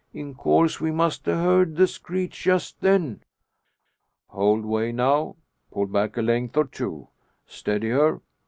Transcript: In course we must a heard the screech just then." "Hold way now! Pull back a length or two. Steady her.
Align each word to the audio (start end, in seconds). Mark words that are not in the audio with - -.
In 0.15 0.33
course 0.33 0.79
we 0.81 0.89
must 0.89 1.27
a 1.27 1.35
heard 1.35 1.75
the 1.75 1.85
screech 1.85 2.41
just 2.45 2.81
then." 2.81 3.21
"Hold 4.29 4.65
way 4.65 4.91
now! 4.91 5.35
Pull 5.71 5.85
back 5.85 6.17
a 6.17 6.23
length 6.23 6.57
or 6.57 6.65
two. 6.65 7.09
Steady 7.45 7.89
her. 7.89 8.19